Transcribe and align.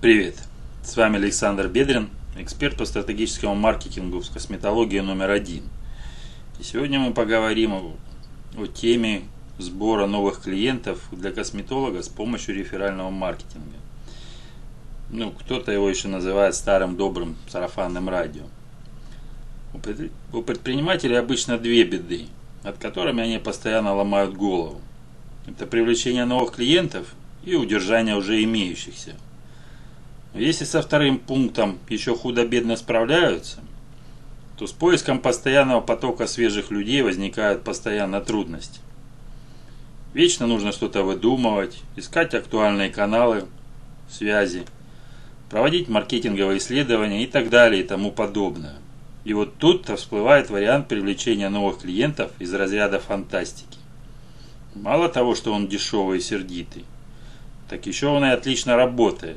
Привет! 0.00 0.36
С 0.84 0.96
вами 0.96 1.16
Александр 1.16 1.66
Бедрин, 1.66 2.08
эксперт 2.36 2.76
по 2.76 2.84
стратегическому 2.84 3.56
маркетингу 3.56 4.20
в 4.20 4.30
косметологии 4.30 5.00
номер 5.00 5.30
один. 5.30 5.64
И 6.60 6.62
сегодня 6.62 7.00
мы 7.00 7.12
поговорим 7.12 7.72
о, 7.72 7.96
о 8.56 8.66
теме 8.68 9.22
сбора 9.58 10.06
новых 10.06 10.42
клиентов 10.42 11.00
для 11.10 11.32
косметолога 11.32 12.00
с 12.00 12.08
помощью 12.08 12.54
реферального 12.54 13.10
маркетинга. 13.10 13.74
Ну, 15.10 15.32
кто-то 15.32 15.72
его 15.72 15.88
еще 15.88 16.06
называет 16.06 16.54
старым 16.54 16.96
добрым 16.96 17.36
сарафанным 17.48 18.08
радио. 18.08 18.44
У 20.32 20.42
предпринимателей 20.42 21.16
обычно 21.16 21.58
две 21.58 21.82
беды, 21.82 22.26
от 22.62 22.78
которыми 22.78 23.24
они 23.24 23.38
постоянно 23.38 23.96
ломают 23.96 24.36
голову. 24.36 24.80
Это 25.48 25.66
привлечение 25.66 26.24
новых 26.24 26.54
клиентов 26.54 27.14
и 27.44 27.56
удержание 27.56 28.14
уже 28.14 28.40
имеющихся– 28.44 29.16
если 30.38 30.64
со 30.64 30.82
вторым 30.82 31.18
пунктом 31.18 31.78
еще 31.88 32.16
худо-бедно 32.16 32.76
справляются, 32.76 33.60
то 34.56 34.66
с 34.66 34.72
поиском 34.72 35.20
постоянного 35.20 35.80
потока 35.80 36.26
свежих 36.26 36.70
людей 36.70 37.02
возникают 37.02 37.62
постоянно 37.62 38.20
трудности. 38.20 38.80
Вечно 40.14 40.46
нужно 40.46 40.72
что-то 40.72 41.02
выдумывать, 41.02 41.78
искать 41.96 42.34
актуальные 42.34 42.90
каналы, 42.90 43.44
связи, 44.10 44.64
проводить 45.50 45.88
маркетинговые 45.88 46.58
исследования 46.58 47.22
и 47.22 47.26
так 47.26 47.50
далее 47.50 47.82
и 47.82 47.86
тому 47.86 48.10
подобное. 48.10 48.76
И 49.24 49.34
вот 49.34 49.58
тут-то 49.58 49.96
всплывает 49.96 50.50
вариант 50.50 50.88
привлечения 50.88 51.48
новых 51.48 51.80
клиентов 51.80 52.30
из 52.38 52.52
разряда 52.54 52.98
фантастики. 52.98 53.78
Мало 54.74 55.08
того, 55.08 55.34
что 55.34 55.52
он 55.52 55.68
дешевый 55.68 56.18
и 56.18 56.22
сердитый, 56.22 56.84
так 57.68 57.86
еще 57.86 58.06
он 58.06 58.24
и 58.24 58.28
отлично 58.28 58.76
работает. 58.76 59.36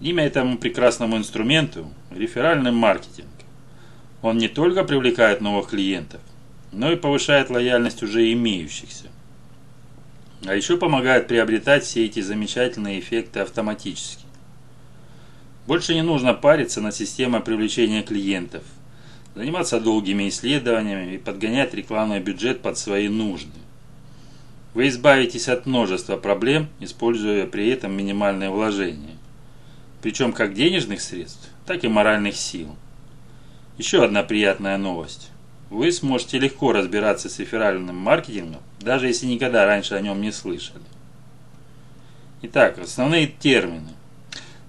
Имя 0.00 0.24
этому 0.24 0.56
прекрасному 0.56 1.18
инструменту– 1.18 1.92
реферальный 2.10 2.72
маркетинг. 2.72 3.28
Он 4.22 4.38
не 4.38 4.48
только 4.48 4.82
привлекает 4.82 5.42
новых 5.42 5.68
клиентов, 5.68 6.22
но 6.72 6.90
и 6.90 6.96
повышает 6.96 7.50
лояльность 7.50 8.02
уже 8.02 8.32
имеющихся. 8.32 9.08
А 10.46 10.54
еще 10.54 10.78
помогает 10.78 11.28
приобретать 11.28 11.84
все 11.84 12.06
эти 12.06 12.20
замечательные 12.20 12.98
эффекты 12.98 13.40
автоматически. 13.40 14.24
Больше 15.66 15.92
не 15.92 16.02
нужно 16.02 16.32
париться 16.32 16.80
над 16.80 16.94
системой 16.94 17.42
привлечения 17.42 18.02
клиентов, 18.02 18.62
заниматься 19.34 19.80
долгими 19.80 20.30
исследованиями 20.30 21.16
и 21.16 21.18
подгонять 21.18 21.74
рекламный 21.74 22.20
бюджет 22.20 22.62
под 22.62 22.78
свои 22.78 23.08
нужды. 23.08 23.58
Вы 24.72 24.88
избавитесь 24.88 25.48
от 25.48 25.66
множества 25.66 26.16
проблем, 26.16 26.68
используя 26.80 27.46
при 27.46 27.68
этом 27.68 27.92
минимальные 27.92 28.48
вложения 28.48 29.19
причем 30.02 30.32
как 30.32 30.54
денежных 30.54 31.00
средств, 31.00 31.50
так 31.66 31.84
и 31.84 31.88
моральных 31.88 32.36
сил. 32.36 32.74
Еще 33.78 34.04
одна 34.04 34.22
приятная 34.22 34.76
новость. 34.78 35.30
Вы 35.70 35.92
сможете 35.92 36.38
легко 36.38 36.72
разбираться 36.72 37.28
с 37.28 37.38
реферальным 37.38 37.96
маркетингом, 37.96 38.60
даже 38.80 39.06
если 39.06 39.26
никогда 39.26 39.64
раньше 39.64 39.94
о 39.94 40.00
нем 40.00 40.20
не 40.20 40.32
слышали. 40.32 40.82
Итак, 42.42 42.78
основные 42.78 43.26
термины. 43.26 43.90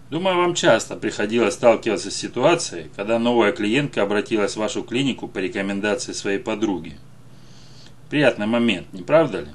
Думаю, 0.09 0.35
вам 0.35 0.55
часто 0.55 0.97
приходилось 0.97 1.53
сталкиваться 1.53 2.11
с 2.11 2.15
ситуацией, 2.15 2.91
когда 2.97 3.17
новая 3.17 3.53
клиентка 3.53 4.03
обратилась 4.03 4.53
в 4.53 4.59
вашу 4.59 4.83
клинику 4.83 5.29
по 5.29 5.39
рекомендации 5.39 6.11
своей 6.11 6.39
подруги. 6.39 6.97
Приятный 8.09 8.45
момент, 8.45 8.91
не 8.91 9.03
правда 9.03 9.41
ли? 9.41 9.47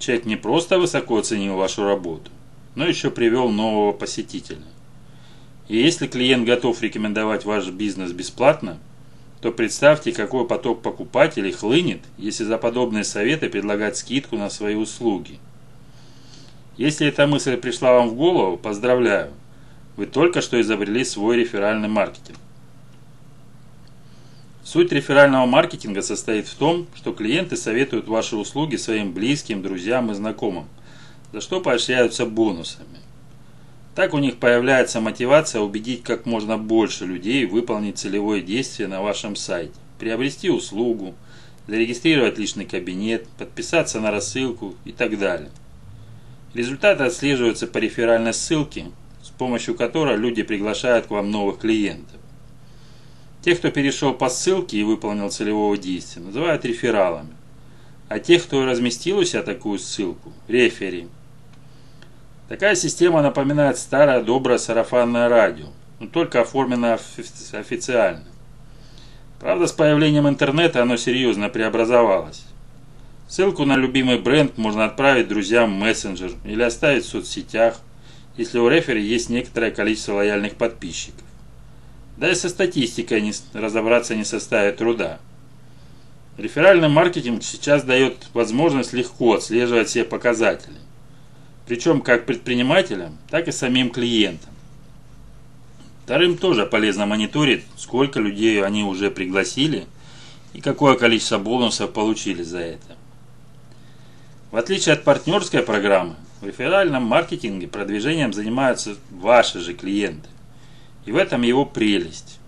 Человек 0.00 0.24
не 0.24 0.34
просто 0.34 0.80
высоко 0.80 1.18
оценил 1.18 1.54
вашу 1.54 1.84
работу, 1.84 2.32
но 2.74 2.86
еще 2.86 3.10
привел 3.10 3.50
нового 3.50 3.92
посетителя. 3.92 4.62
И 5.68 5.76
если 5.76 6.06
клиент 6.06 6.46
готов 6.46 6.82
рекомендовать 6.82 7.44
ваш 7.44 7.68
бизнес 7.68 8.12
бесплатно, 8.12 8.78
то 9.40 9.50
представьте, 9.50 10.12
какой 10.12 10.46
поток 10.46 10.82
покупателей 10.82 11.52
хлынет, 11.52 12.00
если 12.16 12.44
за 12.44 12.58
подобные 12.58 13.04
советы 13.04 13.48
предлагать 13.48 13.96
скидку 13.96 14.36
на 14.36 14.50
свои 14.50 14.74
услуги. 14.74 15.38
Если 16.76 17.06
эта 17.06 17.26
мысль 17.26 17.56
пришла 17.56 17.94
вам 17.94 18.08
в 18.08 18.14
голову, 18.14 18.56
поздравляю, 18.56 19.32
вы 19.96 20.06
только 20.06 20.40
что 20.40 20.60
изобрели 20.60 21.04
свой 21.04 21.36
реферальный 21.36 21.88
маркетинг. 21.88 22.38
Суть 24.64 24.92
реферального 24.92 25.44
маркетинга 25.44 26.02
состоит 26.02 26.46
в 26.46 26.54
том, 26.54 26.86
что 26.94 27.12
клиенты 27.12 27.56
советуют 27.56 28.06
ваши 28.06 28.36
услуги 28.36 28.76
своим 28.76 29.12
близким, 29.12 29.60
друзьям 29.60 30.10
и 30.12 30.14
знакомым, 30.14 30.66
за 31.32 31.40
что 31.40 31.60
поощряются 31.60 32.26
бонусами. 32.26 33.00
Так 33.94 34.14
у 34.14 34.18
них 34.18 34.38
появляется 34.38 35.00
мотивация 35.00 35.60
убедить 35.60 36.02
как 36.02 36.24
можно 36.24 36.56
больше 36.56 37.04
людей 37.04 37.44
выполнить 37.44 37.98
целевое 37.98 38.40
действие 38.40 38.88
на 38.88 39.02
вашем 39.02 39.36
сайте, 39.36 39.74
приобрести 39.98 40.50
услугу, 40.50 41.14
зарегистрировать 41.66 42.38
личный 42.38 42.64
кабинет, 42.64 43.28
подписаться 43.38 44.00
на 44.00 44.10
рассылку 44.10 44.74
и 44.84 44.92
так 44.92 45.18
далее. 45.18 45.50
Результаты 46.54 47.04
отслеживаются 47.04 47.66
по 47.66 47.78
реферальной 47.78 48.34
ссылке, 48.34 48.86
с 49.22 49.28
помощью 49.28 49.74
которой 49.74 50.16
люди 50.16 50.42
приглашают 50.42 51.06
к 51.06 51.10
вам 51.10 51.30
новых 51.30 51.58
клиентов. 51.58 52.20
Тех, 53.42 53.58
кто 53.58 53.70
перешел 53.70 54.14
по 54.14 54.28
ссылке 54.28 54.78
и 54.78 54.84
выполнил 54.84 55.30
целевое 55.30 55.78
действие, 55.78 56.24
называют 56.24 56.64
рефералами. 56.64 57.30
А 58.08 58.18
тех, 58.18 58.42
кто 58.44 58.64
разместил 58.64 59.18
у 59.18 59.24
себя 59.24 59.42
такую 59.42 59.78
ссылку– 59.78 60.32
рефери– 60.48 61.08
Такая 62.52 62.74
система 62.74 63.22
напоминает 63.22 63.78
старое 63.78 64.22
доброе 64.22 64.58
сарафанное 64.58 65.30
радио, 65.30 65.68
но 65.98 66.06
только 66.06 66.42
оформлено 66.42 66.98
официально. 67.52 68.26
Правда, 69.40 69.66
с 69.66 69.72
появлением 69.72 70.28
интернета 70.28 70.82
оно 70.82 70.98
серьезно 70.98 71.48
преобразовалось. 71.48 72.44
Ссылку 73.26 73.64
на 73.64 73.76
любимый 73.76 74.18
бренд 74.18 74.58
можно 74.58 74.84
отправить 74.84 75.28
друзьям 75.28 75.72
в 75.72 75.78
мессенджер 75.78 76.32
или 76.44 76.62
оставить 76.62 77.04
в 77.04 77.08
соцсетях, 77.08 77.80
если 78.36 78.58
у 78.58 78.68
рефери 78.68 79.02
есть 79.02 79.30
некоторое 79.30 79.70
количество 79.70 80.16
лояльных 80.16 80.56
подписчиков. 80.56 81.24
Да 82.18 82.30
и 82.30 82.34
со 82.34 82.50
статистикой 82.50 83.22
не, 83.22 83.32
разобраться 83.54 84.14
не 84.14 84.26
составит 84.26 84.76
труда. 84.76 85.20
Реферальный 86.36 86.90
маркетинг 86.90 87.44
сейчас 87.44 87.82
дает 87.82 88.28
возможность 88.34 88.92
легко 88.92 89.36
отслеживать 89.36 89.88
все 89.88 90.04
показатели 90.04 90.81
причем 91.66 92.00
как 92.00 92.26
предпринимателям, 92.26 93.18
так 93.30 93.48
и 93.48 93.52
самим 93.52 93.90
клиентам. 93.90 94.50
Вторым 96.04 96.36
тоже 96.36 96.66
полезно 96.66 97.06
мониторить, 97.06 97.64
сколько 97.76 98.20
людей 98.20 98.62
они 98.62 98.82
уже 98.84 99.10
пригласили 99.10 99.86
и 100.52 100.60
какое 100.60 100.96
количество 100.96 101.38
бонусов 101.38 101.92
получили 101.92 102.42
за 102.42 102.58
это. 102.58 102.96
В 104.50 104.56
отличие 104.56 104.94
от 104.94 105.04
партнерской 105.04 105.62
программы, 105.62 106.16
в 106.42 106.46
реферальном 106.46 107.04
маркетинге 107.04 107.68
продвижением 107.68 108.32
занимаются 108.32 108.96
ваши 109.10 109.60
же 109.60 109.74
клиенты. 109.74 110.28
И 111.06 111.12
в 111.12 111.16
этом 111.16 111.42
его 111.42 111.64
прелесть. 111.64 112.38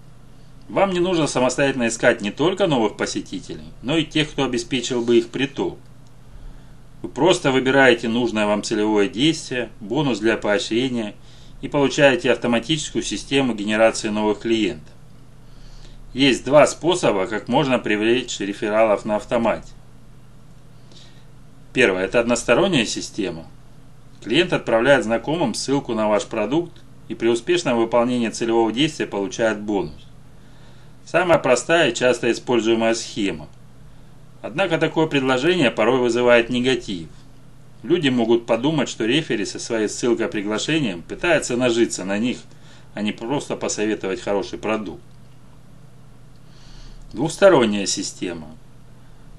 Вам 0.68 0.92
не 0.92 1.00
нужно 1.00 1.26
самостоятельно 1.26 1.88
искать 1.88 2.20
не 2.20 2.30
только 2.30 2.66
новых 2.66 2.96
посетителей, 2.96 3.64
но 3.82 3.96
и 3.96 4.04
тех, 4.04 4.30
кто 4.30 4.44
обеспечил 4.44 5.02
бы 5.02 5.18
их 5.18 5.28
приток. 5.28 5.78
Вы 7.04 7.10
просто 7.10 7.52
выбираете 7.52 8.08
нужное 8.08 8.46
вам 8.46 8.62
целевое 8.62 9.10
действие, 9.10 9.68
бонус 9.78 10.20
для 10.20 10.38
поощрения 10.38 11.14
и 11.60 11.68
получаете 11.68 12.32
автоматическую 12.32 13.02
систему 13.02 13.52
генерации 13.52 14.08
новых 14.08 14.38
клиентов. 14.38 14.94
Есть 16.14 16.46
два 16.46 16.66
способа, 16.66 17.26
как 17.26 17.46
можно 17.46 17.78
привлечь 17.78 18.40
рефералов 18.40 19.04
на 19.04 19.16
автомате. 19.16 19.70
Первое– 21.74 22.04
это 22.06 22.20
односторонняя 22.20 22.86
система. 22.86 23.44
Клиент 24.22 24.54
отправляет 24.54 25.04
знакомым 25.04 25.52
ссылку 25.52 25.92
на 25.92 26.08
ваш 26.08 26.24
продукт 26.24 26.72
и 27.08 27.14
при 27.14 27.28
успешном 27.28 27.76
выполнении 27.76 28.30
целевого 28.30 28.72
действия 28.72 29.06
получает 29.06 29.60
бонус. 29.60 30.06
Самая 31.04 31.38
простая 31.38 31.90
и 31.90 31.94
часто 31.94 32.32
используемая 32.32 32.94
схема– 32.94 33.46
Однако 34.44 34.76
такое 34.76 35.06
предложение 35.06 35.70
порой 35.70 36.00
вызывает 36.00 36.50
негатив. 36.50 37.08
Люди 37.82 38.10
могут 38.10 38.44
подумать, 38.44 38.90
что 38.90 39.06
рефери 39.06 39.46
со 39.46 39.58
своей 39.58 39.88
ссылкой 39.88 40.28
приглашением 40.28 41.00
пытается 41.00 41.56
нажиться 41.56 42.04
на 42.04 42.18
них, 42.18 42.36
а 42.92 43.00
не 43.00 43.12
просто 43.12 43.56
посоветовать 43.56 44.20
хороший 44.20 44.58
продукт. 44.58 45.00
Двухсторонняя 47.14 47.86
система. 47.86 48.48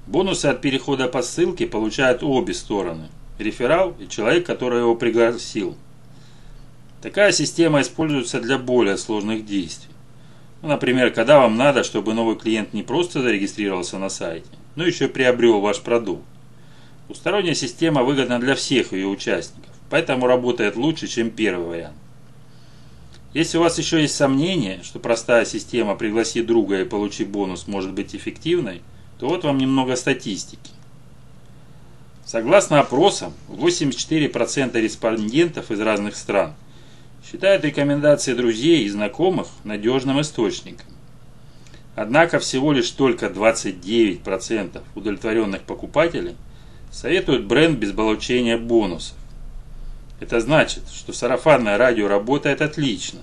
Бонусы 0.08 0.46
от 0.46 0.60
перехода 0.60 1.06
по 1.06 1.22
ссылке 1.22 1.68
получают 1.68 2.24
обе 2.24 2.52
стороны– 2.52 3.06
реферал 3.38 3.94
и 4.00 4.08
человек, 4.08 4.44
который 4.44 4.80
его 4.80 4.96
пригласил. 4.96 5.76
Такая 7.00 7.30
система 7.30 7.80
используется 7.80 8.40
для 8.40 8.58
более 8.58 8.96
сложных 8.96 9.46
действий. 9.46 9.94
Ну, 10.62 10.68
например, 10.68 11.12
когда 11.12 11.38
вам 11.38 11.56
надо, 11.56 11.84
чтобы 11.84 12.12
новый 12.12 12.34
клиент 12.34 12.72
не 12.72 12.82
просто 12.82 13.22
зарегистрировался 13.22 13.98
на 13.98 14.08
сайте, 14.08 14.48
но 14.76 14.84
еще 14.84 15.08
приобрел 15.08 15.60
ваш 15.60 15.80
продукт. 15.80 16.22
Двусторонняя 17.06 17.54
система 17.54 18.02
выгодна 18.02 18.38
для 18.38 18.54
всех 18.54 18.92
ее 18.92 19.06
участников, 19.06 19.70
поэтому 19.90 20.26
работает 20.26 20.76
лучше, 20.76 21.08
чем 21.08 21.30
первый 21.30 21.66
вариант. 21.66 21.96
Если 23.32 23.58
у 23.58 23.60
вас 23.60 23.78
еще 23.78 24.00
есть 24.00 24.14
сомнения, 24.14 24.80
что 24.82 24.98
простая 24.98 25.44
система 25.44 25.94
«пригласи 25.94 26.42
друга 26.42 26.80
и 26.80 26.84
получи 26.84 27.24
бонус» 27.24 27.66
может 27.66 27.92
быть 27.92 28.14
эффективной, 28.14 28.82
то 29.18 29.28
вот 29.28 29.44
вам 29.44 29.58
немного 29.58 29.96
статистики. 29.96 30.70
Согласно 32.24 32.80
опросам, 32.80 33.34
84% 33.48 34.80
респондентов 34.80 35.70
из 35.70 35.80
разных 35.80 36.16
стран 36.16 36.54
считают 37.24 37.64
рекомендации 37.64 38.34
друзей 38.34 38.84
и 38.84 38.88
знакомых 38.88 39.48
надежным 39.64 40.20
источником. 40.20 40.95
Однако 41.96 42.38
всего 42.38 42.72
лишь 42.72 42.90
только 42.90 43.26
29% 43.26 44.82
удовлетворенных 44.94 45.62
покупателей 45.62 46.36
советуют 46.92 47.46
бренд 47.46 47.78
без 47.78 47.92
получения 47.92 48.58
бонусов. 48.58 49.16
Это 50.20 50.40
значит, 50.40 50.82
что 50.92 51.14
сарафанное 51.14 51.78
радио 51.78 52.06
работает 52.06 52.60
отлично, 52.60 53.20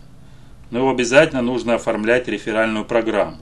но 0.71 0.79
его 0.79 0.89
обязательно 0.89 1.43
нужно 1.43 1.75
оформлять 1.75 2.27
реферальную 2.27 2.83
программу. 2.83 3.37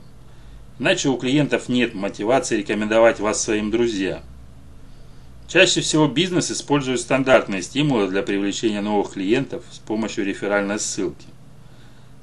Иначе 0.80 1.08
у 1.08 1.16
клиентов 1.16 1.70
нет 1.70 1.94
мотивации 1.94 2.58
рекомендовать 2.58 3.22
вас 3.22 3.42
своим 3.42 3.72
друзьям. 3.72 4.20
Чаще 5.48 5.80
всего 5.80 6.08
бизнес 6.08 6.52
использует 6.52 7.00
стандартные 7.00 7.62
стимулы 7.62 8.10
для 8.10 8.22
привлечения 8.22 8.82
новых 8.82 9.14
клиентов 9.14 9.64
с 9.72 9.80
помощью 9.80 10.26
реферальной 10.26 10.80
ссылки. 10.80 11.28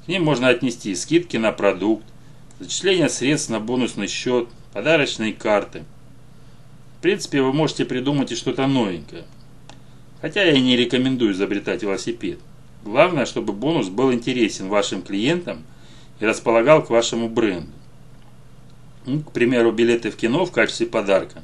К 0.05 0.07
ним 0.09 0.25
можно 0.25 0.49
отнести 0.49 0.93
скидки 0.93 1.37
на 1.37 1.51
продукт, 1.51 2.05
зачисление 2.59 3.09
средств 3.09 3.49
на 3.49 3.59
бонусный 3.59 4.07
счет, 4.07 4.49
подарочные 4.73 5.33
карты. 5.33 5.83
В 6.97 7.01
принципе, 7.01 7.41
вы 7.41 7.53
можете 7.53 7.85
придумать 7.85 8.31
и 8.31 8.35
что-то 8.35 8.67
новенькое– 8.67 9.25
Хотя 10.21 10.43
я 10.43 10.59
не 10.59 10.75
рекомендую 10.75 11.31
изобретать 11.31 11.83
велосипед. 11.83 12.39
Главное, 12.83 13.25
чтобы 13.25 13.53
бонус 13.53 13.87
был 13.87 14.11
интересен 14.11 14.67
вашим 14.67 15.01
клиентам 15.01 15.63
и 16.19 16.25
располагал 16.25 16.83
к 16.83 16.89
вашему 16.89 17.29
бренду. 17.29 17.71
Ну, 19.05 19.21
к 19.21 19.31
примеру, 19.31 19.71
билеты 19.71 20.11
в 20.11 20.17
кино 20.17 20.45
в 20.45 20.51
качестве 20.51 20.87
подарка 20.87 21.41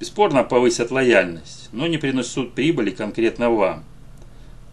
бесспорно 0.00 0.44
повысят 0.44 0.90
лояльность, 0.90 1.68
но 1.72 1.86
не 1.86 1.98
принесут 1.98 2.54
прибыли 2.54 2.90
конкретно 2.90 3.50
вам. 3.50 3.84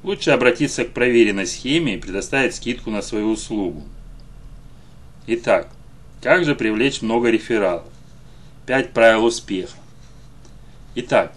Лучше 0.04 0.32
обратиться 0.32 0.84
к 0.84 0.92
проверенной 0.92 1.48
схеме 1.48 1.96
и 1.96 2.00
предоставить 2.00 2.56
скидку 2.56 2.92
на 2.92 3.02
свою 3.02 3.32
услугу. 3.32 3.84
Итак, 5.26 5.70
как 6.22 6.44
же 6.44 6.54
привлечь 6.54 7.02
много 7.02 7.30
рефералов? 7.30 7.86
5 8.66 8.92
правил 8.92 9.24
успеха. 9.24 9.78
Итак, 10.96 11.32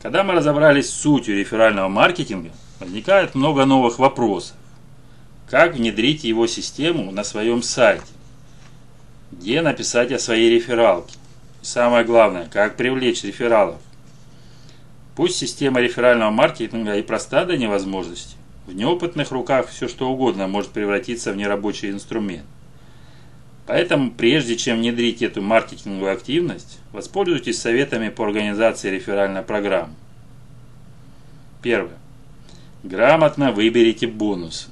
когда 0.00 0.24
мы 0.24 0.32
разобрались 0.32 0.88
с 0.88 0.94
сутью 0.94 1.36
реферального 1.36 1.88
маркетинга, 1.88 2.50
возникает 2.80 3.34
много 3.34 3.66
новых 3.66 3.98
вопросов. 3.98 4.56
Как 5.50 5.74
внедрить 5.74 6.24
его 6.24 6.46
систему 6.46 7.10
на 7.10 7.24
своем 7.24 7.62
сайте? 7.62 8.06
Где 9.32 9.60
написать 9.60 10.10
о 10.10 10.18
своей 10.18 10.54
рефералке? 10.54 11.18
И 11.60 11.66
самое 11.66 12.06
главное, 12.06 12.48
как 12.48 12.76
привлечь 12.76 13.22
рефералов? 13.22 13.80
Пусть 15.14 15.36
система 15.36 15.80
реферального 15.82 16.30
маркетинга 16.30 16.96
и 16.96 17.02
проста 17.02 17.44
до 17.44 17.58
невозможности, 17.58 18.36
в 18.66 18.72
неопытных 18.72 19.30
руках 19.30 19.68
все 19.68 19.88
что 19.88 20.08
угодно 20.08 20.48
может 20.48 20.70
превратиться 20.70 21.32
в 21.32 21.36
нерабочий 21.36 21.90
инструмент. 21.90 22.46
Поэтому 23.66 24.10
прежде 24.10 24.56
чем 24.56 24.78
внедрить 24.78 25.22
эту 25.22 25.40
маркетинговую 25.40 26.12
активность, 26.12 26.80
воспользуйтесь 26.92 27.60
советами 27.60 28.08
по 28.08 28.24
организации 28.24 28.90
реферальной 28.90 29.42
программы. 29.42 29.94
Первое. 31.62 31.98
Грамотно 32.82 33.52
выберите 33.52 34.08
бонусы. 34.08 34.68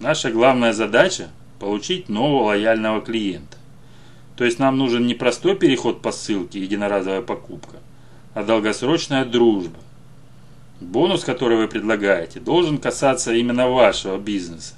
Наша 0.00 0.30
главная 0.30 0.72
задача– 0.72 1.28
получить 1.60 2.08
нового 2.08 2.46
лояльного 2.46 3.02
клиента. 3.02 3.58
То 4.36 4.44
есть 4.44 4.58
нам 4.58 4.78
нужен 4.78 5.06
не 5.06 5.14
простой 5.14 5.54
переход 5.54 6.00
по 6.00 6.10
ссылке 6.10 6.58
и 6.58 6.62
единоразовая 6.62 7.20
покупка, 7.20 7.76
а 8.32 8.42
долгосрочная 8.42 9.26
дружба. 9.26 9.78
Бонус, 10.80 11.22
который 11.22 11.58
вы 11.58 11.68
предлагаете, 11.68 12.40
должен 12.40 12.78
касаться 12.78 13.32
именно 13.32 13.68
вашего 13.68 14.18
бизнеса. 14.18 14.74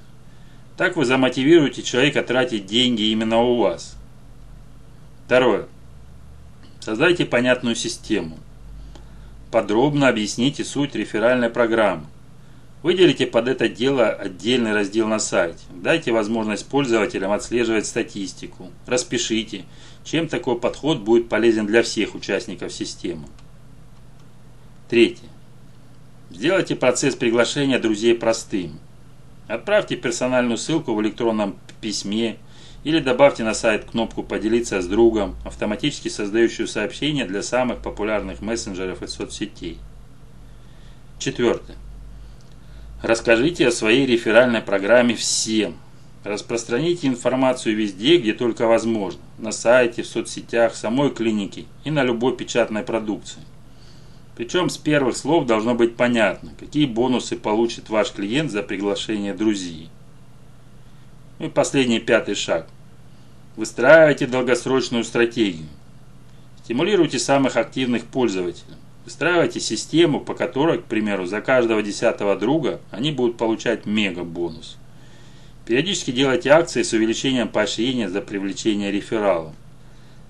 Так 0.76 0.97
вы 0.97 1.05
замотивируете 1.05 1.82
человека 1.82 2.23
тратить 2.23 2.67
деньги 2.67 3.03
именно 3.03 3.41
у 3.41 3.56
вас. 3.56 3.97
Второе. 5.26 5.67
Создайте 6.81 7.25
понятную 7.25 7.76
систему. 7.76 8.38
Подробно 9.50 10.09
объясните 10.09 10.65
суть 10.65 10.94
реферальной 10.94 11.49
программы. 11.49 12.06
Выделите 12.82 13.26
под 13.26 13.49
это 13.49 13.69
дело 13.69 14.11
отдельный 14.11 14.75
раздел 14.75 15.06
на 15.06 15.19
сайте. 15.19 15.61
Дайте 15.71 16.12
возможность 16.12 16.67
пользователям 16.69 17.32
отслеживать 17.32 17.87
статистику. 17.87 18.71
Распишите, 18.85 19.65
чем 20.05 20.29
такой 20.29 20.59
подход 20.59 21.00
будет 21.00 21.31
полезен 21.31 21.67
для 21.67 21.82
всех 21.82 22.15
участников 22.15 22.73
системы. 22.73 23.25
Третье. 24.91 25.29
Сделайте 26.31 26.76
процесс 26.76 27.15
приглашения 27.15 27.79
друзей 27.79 28.15
простым. 28.15 28.79
Отправьте 29.46 29.96
персональную 29.96 30.56
ссылку 30.56 30.94
в 30.94 31.02
электронном 31.02 31.58
письме 31.81 32.38
или 32.82 32.99
добавьте 32.99 33.44
на 33.44 33.55
сайт 33.55 33.85
кнопку 33.85 34.23
«Поделиться 34.23 34.81
с 34.81 34.87
другом», 34.87 35.37
автоматически 35.44 36.08
создающую 36.08 36.67
сообщения 36.67 37.26
для 37.26 37.43
самых 37.43 37.79
популярных 37.79 38.41
мессенджеров 38.41 39.02
и 39.02 39.06
соцсетей. 39.06 39.79
Четвертое. 41.19 41.76
Расскажите 43.02 43.69
о 43.69 43.73
своей 43.73 44.06
реферальной 44.06 44.62
программе 44.62 45.14
всем. 45.14 45.76
Распространите 46.25 47.06
информацию 47.06 47.76
везде, 47.76 48.17
где 48.17 48.32
только 48.32 48.67
возможно. 48.67 49.20
На 49.37 49.52
сайте, 49.52 50.02
в 50.02 50.06
соцсетях, 50.06 50.75
самой 50.75 51.11
клинике 51.11 51.67
и 51.85 51.90
на 51.90 52.02
любой 52.02 52.35
печатной 52.35 52.82
продукции. 52.82 53.43
Причем 54.36 54.69
с 54.69 54.76
первых 54.76 55.16
слов 55.16 55.46
должно 55.46 55.75
быть 55.75 55.96
понятно, 55.96 56.52
какие 56.58 56.86
бонусы 56.86 57.36
получит 57.36 57.88
ваш 57.88 58.12
клиент 58.12 58.50
за 58.50 58.62
приглашение 58.62 59.32
друзей. 59.32 59.90
Ну 61.38 61.46
и 61.46 61.50
последний 61.50 62.00
пятый 62.00 62.34
шаг. 62.34 62.69
Выстраивайте 63.56 64.26
долгосрочную 64.26 65.04
стратегию. 65.04 65.69
Стимулируйте 66.64 67.19
самых 67.19 67.56
активных 67.56 68.04
пользователей. 68.04 68.76
Выстраивайте 69.04 69.60
систему, 69.60 70.20
по 70.20 70.34
которой, 70.34 70.78
к 70.78 70.84
примеру, 70.84 71.26
за 71.26 71.40
каждого 71.40 71.82
десятого 71.82 72.37
друга 72.37 72.80
они 72.90 73.12
будут 73.12 73.37
получать 73.37 73.87
мега-бонус. 73.87 74.78
Периодически 75.66 76.11
делайте 76.11 76.50
акции 76.50 76.82
с 76.82 76.92
увеличением 76.92 77.49
поощрения 77.49 78.09
за 78.09 78.20
привлечение 78.20 78.90
рефералов. 78.90 79.52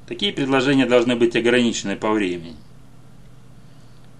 Такие 0.06 0.32
предложения 0.32 0.86
должны 0.86 1.16
быть 1.16 1.36
ограничены 1.36 1.96
по 1.96 2.10
времени. 2.10 2.56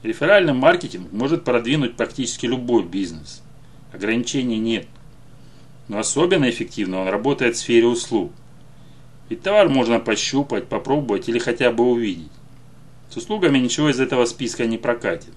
Реферальный 0.04 0.52
маркетинг 0.52 1.10
может 1.12 1.44
продвинуть 1.44 1.96
практически 1.96 2.44
любой 2.44 2.84
бизнес. 2.84 3.42
Ограничений 3.90 4.58
нет. 4.58 4.86
Но 5.88 5.98
особенно 5.98 6.50
эффективно 6.50 7.00
он 7.00 7.08
работает 7.08 7.56
в 7.56 7.58
сфере 7.58 7.86
услуг. 7.86 8.30
Ведь 9.30 9.40
товар 9.40 9.70
можно 9.70 10.00
пощупать, 10.00 10.66
попробовать 10.68 11.30
или 11.30 11.38
хотя 11.38 11.72
бы 11.72 11.84
увидеть. 11.84 12.30
С 13.08 13.16
услугами 13.16 13.56
ничего 13.56 13.88
из 13.88 13.98
этого 13.98 14.26
списка 14.26 14.66
не 14.66 14.76
прокатит. 14.76 15.32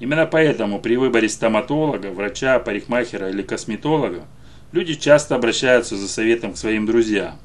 Именно 0.00 0.26
поэтому 0.26 0.78
при 0.78 0.96
выборе 0.96 1.30
стоматолога, 1.30 2.08
врача, 2.08 2.58
парикмахера 2.58 3.30
или 3.30 3.40
косметолога 3.40 4.26
люди 4.72 4.92
часто 4.92 5.34
обращаются 5.34 5.96
за 5.96 6.08
советом 6.08 6.52
к 6.52 6.58
своим 6.58 6.84
друзьям. 6.84 7.38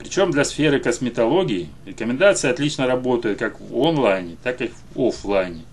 Причем 0.00 0.30
для 0.30 0.44
сферы 0.44 0.80
косметологии 0.80 1.68
рекомендации 1.84 2.48
отлично 2.48 2.86
работают 2.86 3.38
как 3.38 3.60
в 3.60 3.76
онлайне, 3.76 4.38
так 4.42 4.62
и 4.62 4.72
в 4.94 4.98
офлайне, 4.98 5.66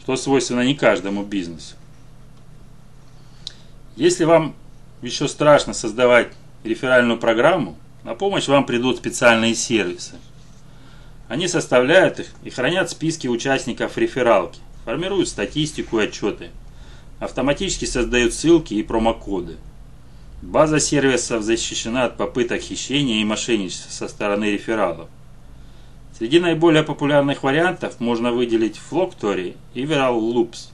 что 0.00 0.16
свойственно 0.16 0.62
не 0.62 0.74
каждому 0.74 1.22
бизнесу. 1.22 1.76
Если 3.94 4.24
вам 4.24 4.56
еще 5.02 5.28
страшно 5.28 5.74
создавать 5.74 6.28
реферальную 6.64 7.18
программу, 7.18 7.76
на 8.04 8.14
помощь 8.14 8.48
вам 8.48 8.64
придут 8.64 8.96
специальные 8.96 9.54
сервисы. 9.54 10.14
Они 11.28 11.46
составляют 11.46 12.20
их 12.20 12.28
и 12.42 12.48
хранят 12.48 12.88
списки 12.88 13.28
участников 13.28 13.98
рефералки, 13.98 14.60
формируют 14.86 15.28
статистику 15.28 16.00
и 16.00 16.04
отчеты, 16.04 16.52
автоматически 17.20 17.84
создают 17.84 18.32
ссылки 18.32 18.72
и 18.72 18.82
промокоды– 18.82 19.58
База 20.42 20.78
сервисов 20.78 21.42
защищена 21.42 22.04
от 22.04 22.16
попыток 22.16 22.60
хищения 22.60 23.20
и 23.20 23.24
мошенничества 23.24 23.90
со 23.90 24.08
стороны 24.08 24.52
рефералов. 24.52 25.08
Среди 26.16 26.38
наиболее 26.38 26.84
популярных 26.84 27.42
вариантов 27.42 27.98
можно 27.98 28.30
выделить 28.30 28.78
Flocktory 28.90 29.56
и 29.74 29.84
Viral 29.84 30.20
Loops. 30.20 30.68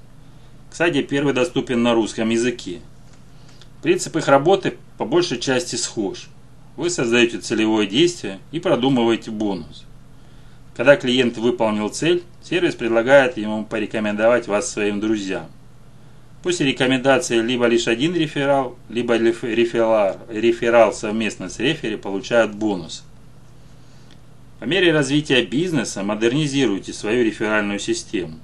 Кстати, 0.70 1.02
первый 1.02 1.32
доступен 1.32 1.82
на 1.82 1.94
русском 1.94 2.28
языке. 2.28 2.80
Принцип 3.82 4.16
их 4.16 4.28
работы 4.28 4.76
по 4.98 5.06
большей 5.06 5.38
части 5.38 5.76
схож. 5.76 6.28
Вы 6.76 6.90
создаете 6.90 7.38
целевое 7.38 7.86
действие 7.86 8.40
и 8.52 8.60
продумываете 8.60 9.30
бонус. 9.30 9.84
Когда 10.76 10.96
клиент 10.96 11.36
выполнил 11.38 11.88
цель, 11.88 12.22
сервис 12.42 12.74
предлагает 12.74 13.36
ему 13.36 13.64
порекомендовать 13.64 14.46
вас 14.46 14.70
своим 14.70 15.00
друзьям. 15.00 15.46
После 16.42 16.68
рекомендации 16.68 17.38
либо 17.40 17.66
лишь 17.66 17.86
один 17.86 18.14
реферал, 18.14 18.76
либо 18.88 19.16
реферал, 19.16 20.18
реферал 20.30 20.92
совместно 20.94 21.50
с 21.50 21.58
рефери 21.58 21.96
получают 21.96 22.54
бонус. 22.54 23.04
По 24.58 24.64
мере 24.64 24.92
развития 24.92 25.44
бизнеса 25.44 26.02
модернизируйте 26.02 26.94
свою 26.94 27.24
реферальную 27.24 27.78
систему. 27.78 28.38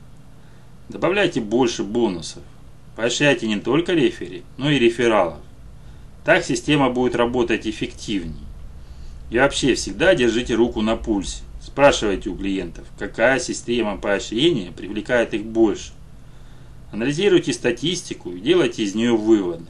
Добавляйте 0.91 1.41
больше 1.41 1.85
бонусов. 1.85 2.43
Поощряйте 2.97 3.47
не 3.47 3.61
только 3.61 3.93
рефери, 3.93 4.43
но 4.59 4.71
и 4.71 4.79
рефералов. 4.79 5.39
Так 6.25 6.45
система 6.45 6.91
будет 6.91 7.15
работать 7.15 7.67
эффективнее. 7.67 8.45
И 9.31 9.39
вообще 9.39 9.75
всегда 9.75 10.15
держите 10.15 10.55
руку 10.55 10.83
на 10.83 10.97
пульсе. 10.97 11.43
Спрашивайте 11.63 12.31
у 12.31 12.37
клиентов, 12.37 12.87
какая 12.99 13.39
система 13.39 13.97
поощрения 13.97 14.71
привлекает 14.71 15.35
их 15.35 15.45
больше. 15.45 15.93
Анализируйте 16.97 17.53
статистику 17.53 18.33
и 18.33 18.41
делайте 18.41 18.83
из 18.83 18.95
нее 18.95 19.15
выводы. 19.15 19.67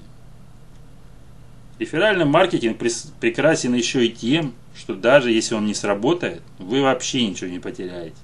Реферальный 1.80 2.24
маркетинг 2.24 2.78
прекрасен 3.18 3.74
еще 3.74 4.06
и 4.06 4.10
тем, 4.10 4.54
что 4.76 4.94
даже 4.94 5.32
если 5.32 5.56
он 5.56 5.66
не 5.66 5.74
сработает, 5.74 6.40
вы 6.60 6.82
вообще 6.82 7.26
ничего 7.26 7.50
не 7.50 7.58
потеряете. 7.58 8.14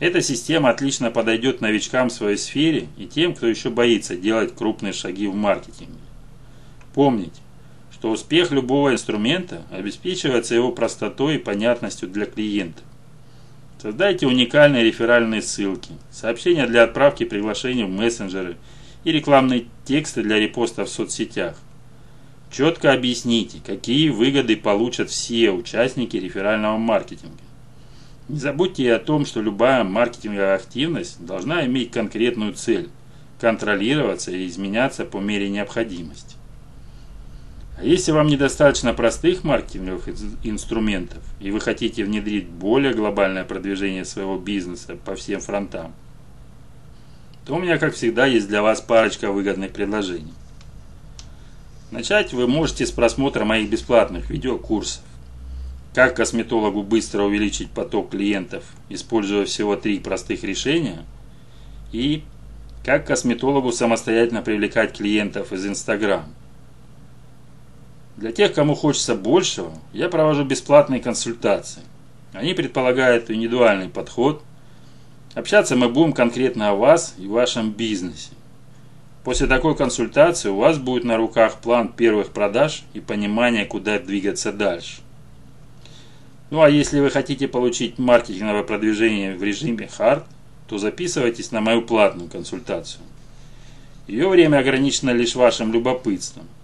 Эта 0.00 0.22
система 0.22 0.70
отлично 0.70 1.12
подойдет 1.12 1.60
новичкам 1.60 2.08
в 2.08 2.12
своей 2.12 2.36
сфере 2.36 2.88
и 2.98 3.06
тем, 3.06 3.32
кто 3.32 3.46
еще 3.46 3.70
боится 3.70 4.16
делать 4.16 4.56
крупные 4.56 4.92
шаги 4.92 5.28
в 5.28 5.36
маркетинге. 5.36 5.94
Помните, 6.92 7.40
что 7.92 8.10
успех 8.10 8.50
любого 8.50 8.92
инструмента 8.92 9.62
обеспечивается 9.70 10.56
его 10.56 10.72
простотой 10.72 11.36
и 11.36 11.38
понятностью 11.38 12.08
для 12.08 12.26
клиента. 12.26 12.82
Создайте 13.80 14.26
уникальные 14.26 14.84
реферальные 14.84 15.40
ссылки, 15.40 15.92
сообщения 16.10 16.66
для 16.66 16.82
отправки 16.82 17.24
приглашений 17.24 17.84
в 17.84 17.88
мессенджеры 17.88 18.58
и 19.04 19.12
рекламные 19.12 19.68
тексты 19.86 20.22
для 20.22 20.38
репоста 20.38 20.84
в 20.84 20.90
соцсетях. 20.90 21.56
Четко 22.52 22.92
объясните, 22.92 23.58
какие 23.64 24.10
выгоды 24.10 24.58
получат 24.58 25.08
все 25.08 25.50
участники 25.50 26.18
реферального 26.18 26.76
маркетинга. 26.76 27.38
Не 28.28 28.38
забудьте 28.38 28.82
и 28.82 28.88
о 28.88 28.98
том, 28.98 29.24
что 29.24 29.40
любая 29.40 29.82
маркетинговая 29.82 30.56
активность 30.56 31.24
должна 31.24 31.64
иметь 31.64 31.90
конкретную 31.90 32.52
цель– 32.52 32.90
контролироваться 33.40 34.30
и 34.30 34.46
изменяться 34.46 35.06
по 35.06 35.16
мере 35.20 35.48
необходимости. 35.48 36.36
А 37.80 37.84
если 37.84 38.12
вам 38.12 38.26
недостаточно 38.26 38.92
простых 38.92 39.42
маркетинговых 39.42 40.06
инструментов, 40.42 41.22
и 41.40 41.50
вы 41.50 41.60
хотите 41.60 42.04
внедрить 42.04 42.46
более 42.46 42.92
глобальное 42.92 43.42
продвижение 43.44 44.04
своего 44.04 44.36
бизнеса 44.36 44.98
по 45.02 45.14
всем 45.14 45.40
фронтам, 45.40 45.94
то 47.46 47.54
у 47.54 47.58
меня, 47.58 47.78
как 47.78 47.94
всегда, 47.94 48.26
есть 48.26 48.48
для 48.48 48.60
вас 48.60 48.82
парочка 48.82 49.32
выгодных 49.32 49.72
предложений. 49.72 50.34
Начать 51.90 52.34
вы 52.34 52.46
можете 52.46 52.84
с 52.84 52.90
просмотра 52.90 53.46
моих 53.46 53.70
бесплатных 53.70 54.28
видеокурсов. 54.28 55.02
Как 55.94 56.14
косметологу 56.14 56.82
быстро 56.82 57.22
увеличить 57.22 57.70
поток 57.70 58.10
клиентов, 58.10 58.62
используя 58.90 59.46
всего 59.46 59.74
три 59.74 59.98
простых 60.00 60.44
решения. 60.44 61.06
И 61.92 62.24
как 62.84 63.06
косметологу 63.06 63.72
самостоятельно 63.72 64.42
привлекать 64.42 64.98
клиентов 64.98 65.54
из 65.54 65.64
Instagram. 65.64 66.26
Для 68.20 68.32
тех, 68.32 68.52
кому 68.52 68.74
хочется 68.74 69.14
большего, 69.14 69.72
я 69.94 70.10
провожу 70.10 70.44
бесплатные 70.44 71.00
консультации. 71.00 71.80
Они 72.34 72.52
предполагают 72.52 73.30
индивидуальный 73.30 73.88
подход. 73.88 74.42
Общаться 75.34 75.74
мы 75.74 75.88
будем 75.88 76.12
конкретно 76.12 76.68
о 76.68 76.74
вас 76.74 77.14
и 77.16 77.26
вашем 77.26 77.70
бизнесе. 77.70 78.32
После 79.24 79.46
такой 79.46 79.74
консультации 79.74 80.50
у 80.50 80.56
вас 80.56 80.76
будет 80.76 81.04
на 81.04 81.16
руках 81.16 81.60
план 81.62 81.88
первых 81.88 82.28
продаж 82.32 82.82
и 82.92 83.00
понимание, 83.00 83.64
куда 83.64 83.98
двигаться 83.98 84.52
дальше. 84.52 85.00
Ну 86.50 86.60
а 86.60 86.68
если 86.68 87.00
вы 87.00 87.08
хотите 87.08 87.48
получить 87.48 87.98
маркетинговое 87.98 88.64
продвижение 88.64 89.34
в 89.34 89.42
режиме 89.42 89.88
hard, 89.98 90.24
то 90.68 90.76
записывайтесь 90.76 91.52
на 91.52 91.62
мою 91.62 91.80
платную 91.80 92.28
консультацию. 92.28 93.00
Ее 94.06 94.28
время 94.28 94.58
ограничено 94.58 95.08
лишь 95.08 95.36
вашим 95.36 95.72
любопытством– 95.72 96.46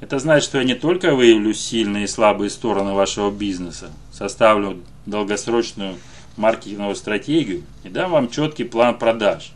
это 0.00 0.18
значит, 0.18 0.44
что 0.44 0.58
я 0.58 0.64
не 0.64 0.74
только 0.74 1.14
выявлю 1.14 1.52
сильные 1.52 2.04
и 2.04 2.08
слабые 2.08 2.50
стороны 2.50 2.92
вашего 2.92 3.30
бизнеса, 3.30 3.90
составлю 4.12 4.82
долгосрочную 5.06 5.96
маркетинговую 6.36 6.94
стратегию 6.94 7.64
и 7.82 7.88
дам 7.88 8.12
вам 8.12 8.30
четкий 8.30 8.64
план 8.64 8.96
продаж, 8.96 9.52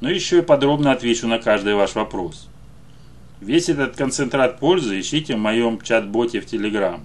но 0.00 0.10
еще 0.10 0.38
и 0.38 0.42
подробно 0.42 0.92
отвечу 0.92 1.26
на 1.26 1.38
каждый 1.38 1.74
ваш 1.74 1.94
вопрос. 1.94 2.48
Весь 3.40 3.68
этот 3.68 3.96
концентрат 3.96 4.58
пользы 4.58 5.00
ищите 5.00 5.36
в 5.36 5.38
моем 5.38 5.80
чат-боте 5.80 6.40
в 6.40 6.46
Telegram. 6.46 7.00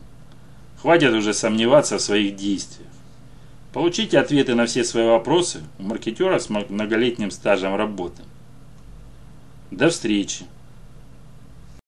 Хватит 0.81 1.13
уже 1.13 1.33
сомневаться 1.33 1.97
в 1.97 2.01
своих 2.01 2.35
действиях. 2.35 2.89
Получите 3.71 4.19
ответы 4.19 4.55
на 4.55 4.65
все 4.65 4.83
свои 4.83 5.05
вопросы 5.05 5.61
у 5.79 5.83
маркетера 5.83 6.37
с 6.37 6.49
многолетним 6.49 7.31
стажем 7.31 7.75
работы. 7.75 8.23
До 9.71 9.89
встречи! 9.89 10.45